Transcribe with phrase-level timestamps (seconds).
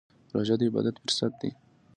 [0.33, 1.51] روژه د عبادت فرصت دی.